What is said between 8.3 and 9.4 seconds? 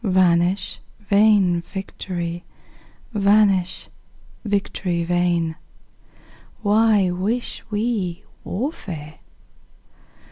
warfare?